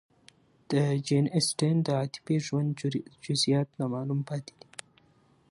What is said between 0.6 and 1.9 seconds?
د جین اسټن د